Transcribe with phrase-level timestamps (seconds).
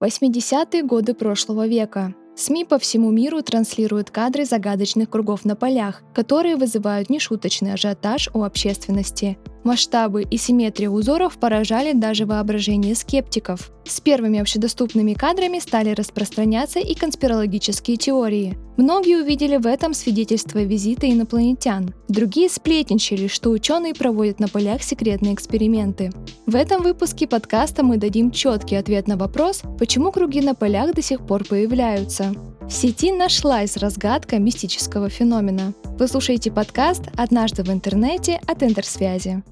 [0.00, 2.14] 80-е годы прошлого века.
[2.36, 8.44] СМИ по всему миру транслируют кадры загадочных кругов на полях, которые вызывают нешуточный ажиотаж у
[8.44, 9.38] общественности.
[9.68, 13.70] Масштабы и симметрия узоров поражали даже воображение скептиков.
[13.84, 18.56] С первыми общедоступными кадрами стали распространяться и конспирологические теории.
[18.78, 21.92] Многие увидели в этом свидетельство визита инопланетян.
[22.08, 26.12] Другие сплетничали, что ученые проводят на полях секретные эксперименты.
[26.46, 31.02] В этом выпуске подкаста мы дадим четкий ответ на вопрос, почему круги на полях до
[31.02, 32.32] сих пор появляются.
[32.62, 35.74] В сети нашлась разгадка мистического феномена.
[35.98, 39.42] Вы слушаете подкаст «Однажды в интернете» от Интерсвязи.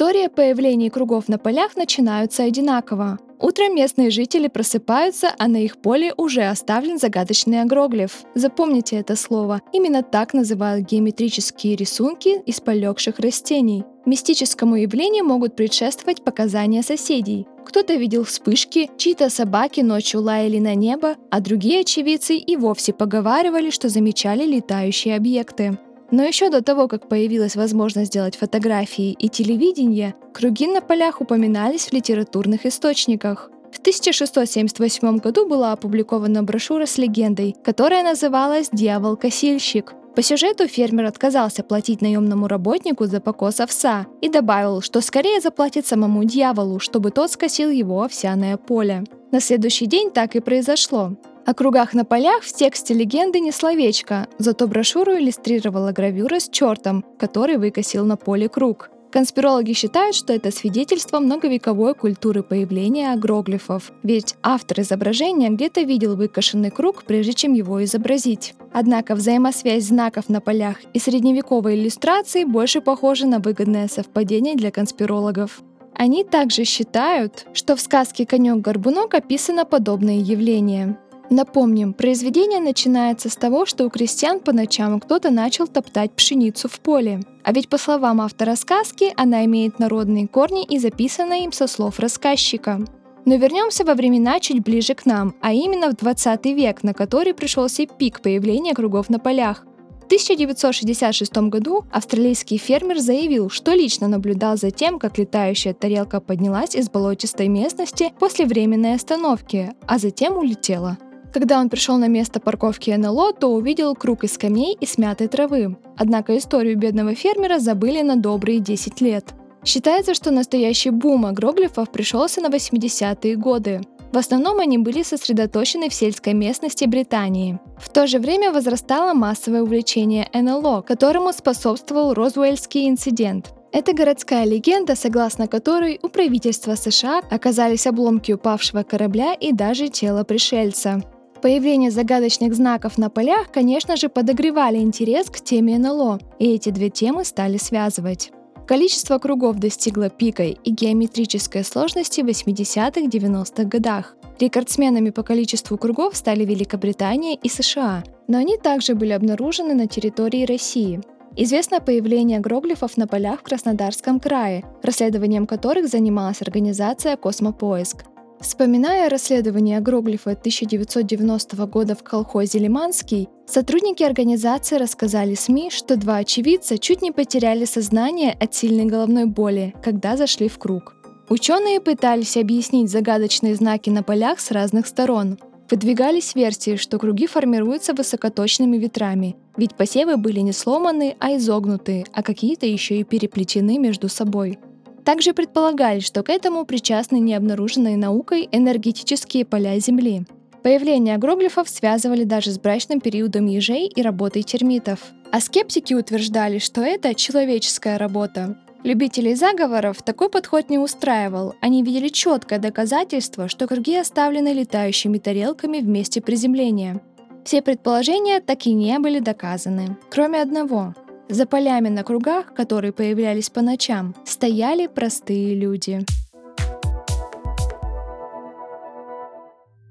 [0.00, 3.18] История появления кругов на полях начинаются одинаково.
[3.38, 8.22] Утром местные жители просыпаются, а на их поле уже оставлен загадочный агроглиф.
[8.34, 9.60] Запомните это слово.
[9.74, 13.84] Именно так называют геометрические рисунки из полегших растений.
[14.06, 17.46] Мистическому явлению могут предшествовать показания соседей.
[17.66, 23.68] Кто-то видел вспышки, чьи-то собаки ночью лаяли на небо, а другие очевидцы и вовсе поговаривали,
[23.68, 25.78] что замечали летающие объекты.
[26.10, 31.86] Но еще до того, как появилась возможность сделать фотографии и телевидение, круги на полях упоминались
[31.86, 33.50] в литературных источниках.
[33.72, 39.94] В 1678 году была опубликована брошюра с легендой, которая называлась «Дьявол-косильщик».
[40.16, 45.86] По сюжету фермер отказался платить наемному работнику за покос овса и добавил, что скорее заплатит
[45.86, 49.04] самому дьяволу, чтобы тот скосил его овсяное поле.
[49.30, 51.12] На следующий день так и произошло.
[51.50, 57.04] О кругах на полях в тексте легенды не словечко, зато брошюру иллюстрировала гравюра с чертом,
[57.18, 58.88] который выкосил на поле круг.
[59.10, 66.70] Конспирологи считают, что это свидетельство многовековой культуры появления агроглифов, ведь автор изображения где-то видел выкошенный
[66.70, 68.54] круг, прежде чем его изобразить.
[68.72, 75.62] Однако взаимосвязь знаков на полях и средневековой иллюстрации больше похожа на выгодное совпадение для конспирологов.
[75.96, 80.96] Они также считают, что в сказке «Конек-горбунок» описано подобное явление.
[81.30, 86.80] Напомним, произведение начинается с того, что у крестьян по ночам кто-то начал топтать пшеницу в
[86.80, 87.20] поле.
[87.44, 92.00] А ведь по словам автора сказки, она имеет народные корни и записана им со слов
[92.00, 92.80] рассказчика.
[93.26, 97.32] Но вернемся во времена чуть ближе к нам, а именно в 20 век, на который
[97.32, 99.64] пришелся пик появления кругов на полях.
[100.02, 106.74] В 1966 году австралийский фермер заявил, что лично наблюдал за тем, как летающая тарелка поднялась
[106.74, 110.98] из болотистой местности после временной остановки, а затем улетела.
[111.32, 115.76] Когда он пришел на место парковки НЛО, то увидел круг из камней и смятой травы.
[115.96, 119.34] Однако историю бедного фермера забыли на добрые 10 лет.
[119.64, 123.80] Считается, что настоящий бум агроглифов пришелся на 80-е годы.
[124.12, 127.60] В основном они были сосредоточены в сельской местности Британии.
[127.78, 133.52] В то же время возрастало массовое увлечение НЛО, которому способствовал Розуэльский инцидент.
[133.72, 140.24] Это городская легенда, согласно которой у правительства США оказались обломки упавшего корабля и даже тело
[140.24, 141.00] пришельца.
[141.42, 146.90] Появление загадочных знаков на полях, конечно же, подогревали интерес к теме НЛО, и эти две
[146.90, 148.30] темы стали связывать.
[148.66, 154.16] Количество кругов достигло пика и геометрической сложности в 80-х-90-х годах.
[154.38, 160.44] Рекордсменами по количеству кругов стали Великобритания и США, но они также были обнаружены на территории
[160.44, 161.00] России.
[161.36, 168.04] Известно появление гроглифов на полях в Краснодарском крае, расследованием которых занималась организация «Космопоиск».
[168.40, 176.78] Вспоминая расследование агроглифа 1990 года в колхозе «Лиманский», сотрудники организации рассказали СМИ, что два очевидца
[176.78, 180.94] чуть не потеряли сознание от сильной головной боли, когда зашли в круг.
[181.28, 185.38] Ученые пытались объяснить загадочные знаки на полях с разных сторон.
[185.70, 192.22] Выдвигались версии, что круги формируются высокоточными ветрами, ведь посевы были не сломаны, а изогнутые, а
[192.22, 194.58] какие-то еще и переплетены между собой.
[195.04, 200.24] Также предполагали, что к этому причастны необнаруженные наукой энергетические поля Земли.
[200.62, 205.00] Появление агроглифов связывали даже с брачным периодом ежей и работой термитов.
[205.32, 208.58] А скептики утверждали, что это человеческая работа.
[208.82, 211.54] Любителей заговоров такой подход не устраивал.
[211.60, 217.00] Они видели четкое доказательство, что круги оставлены летающими тарелками в месте приземления.
[217.44, 220.94] Все предположения так и не были доказаны, кроме одного.
[221.30, 226.04] За полями на кругах, которые появлялись по ночам, стояли простые люди.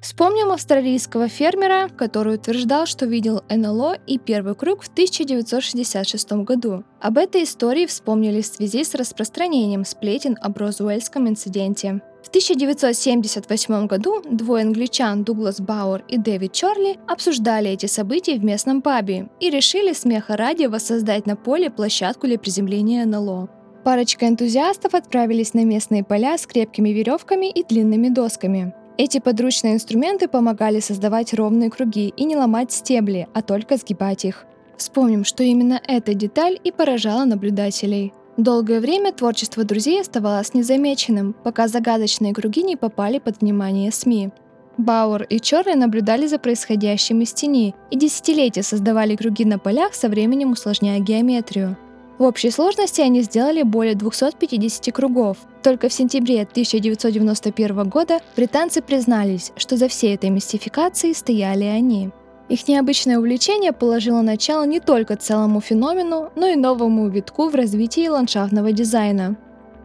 [0.02, 6.84] Вспомним австралийского фермера, который утверждал, что видел НЛО и первый круг в 1966 году.
[7.00, 12.02] Об этой истории вспомнили в связи с распространением сплетен об Розуэльском инциденте.
[12.30, 18.44] В В 1978 году двое англичан Дуглас Бауэр и Дэвид Чорли обсуждали эти события в
[18.44, 23.50] местном пабе и решили смеха ради воссоздать на поле площадку для приземления НЛО.
[23.84, 28.76] Парочка энтузиастов отправились на местные поля с крепкими веревками и длинными досками.
[29.00, 34.46] Эти подручные инструменты помогали создавать ровные круги и не ломать стебли, а только сгибать их.
[34.78, 38.14] Вспомним, что именно эта деталь и поражала наблюдателей.
[38.40, 44.30] Долгое время творчество друзей оставалось незамеченным, пока загадочные круги не попали под внимание СМИ.
[44.78, 50.08] Бауэр и Чорли наблюдали за происходящим из тени и десятилетия создавали круги на полях, со
[50.08, 51.76] временем усложняя геометрию.
[52.18, 55.36] В общей сложности они сделали более 250 кругов.
[55.62, 62.12] Только в сентябре 1991 года британцы признались, что за всей этой мистификацией стояли они.
[62.50, 68.08] Их необычное увлечение положило начало не только целому феномену, но и новому витку в развитии
[68.08, 69.38] ландшафтного дизайна.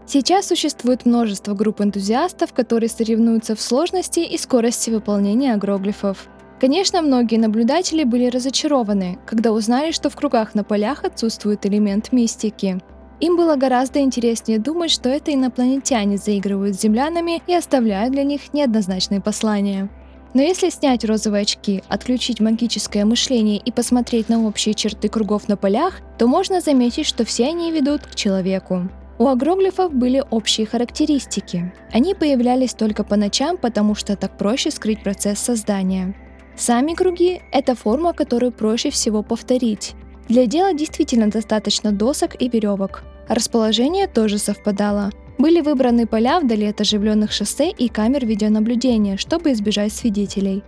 [0.07, 6.29] Сейчас существует множество групп энтузиастов, которые соревнуются в сложности и скорости выполнения агроглифов.
[6.59, 12.81] Конечно, многие наблюдатели были разочарованы, когда узнали, что в кругах на полях отсутствует элемент мистики.
[13.21, 18.53] Им было гораздо интереснее думать, что это инопланетяне заигрывают с землянами и оставляют для них
[18.55, 19.91] неоднозначные послания.
[20.35, 25.57] Но если снять розовые очки, отключить магическое мышление и посмотреть на общие черты кругов на
[25.57, 28.91] полях, то можно заметить, что все они ведут к человеку.
[29.17, 31.73] У агроглифов были общие характеристики.
[31.93, 36.17] Они появлялись только по ночам, потому что так проще скрыть процесс создания.
[36.57, 39.95] Сами круги– это форма, которую проще всего повторить.
[40.29, 43.05] Для дела действительно достаточно досок и веревок.
[43.29, 49.93] Расположение тоже совпадало– были выбраны поля вдали от оживленных шоссе и камер видеонаблюдения, чтобы избежать
[49.93, 50.63] свидетелей.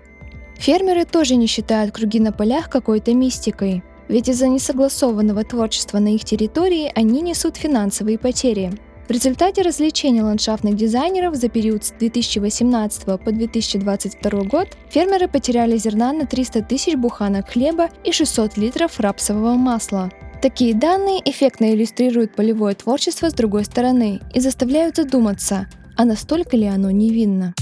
[0.58, 6.24] Фермеры тоже не считают круги на полях какой-то мистикой, ведь из-за несогласованного творчества на их
[6.24, 8.72] территории они несут финансовые потери.
[9.08, 16.12] В результате развлечения ландшафтных дизайнеров за период с 2018 по 2022 год фермеры потеряли зерна
[16.12, 20.10] на 300 тысяч буханок хлеба и 600 литров рапсового масла.
[20.42, 25.66] Такие данные эффектно иллюстрируют полевое творчество с другой стороны и заставляют задуматься,
[25.96, 27.54] а настолько ли оно невинно.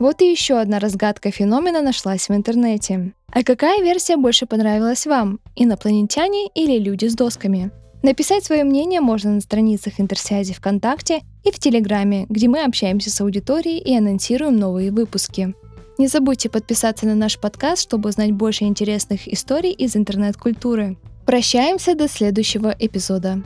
[0.00, 3.12] Вот и еще одна разгадка феномена нашлась в интернете.
[3.32, 5.40] А какая версия больше понравилась вам?
[5.56, 7.70] Инопланетяне или люди с досками?
[8.02, 13.20] Написать свое мнение можно на страницах Интерсвязи ВКонтакте и в Телеграме, где мы общаемся с
[13.20, 15.54] аудиторией и анонсируем новые выпуски.
[15.96, 20.96] Не забудьте подписаться на наш подкаст, чтобы узнать больше интересных историй из интернет-культуры.
[21.24, 23.42] Прощаемся до следующего эпизода.